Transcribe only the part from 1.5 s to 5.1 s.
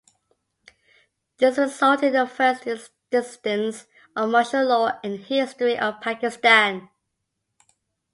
resulted in the first instance of martial law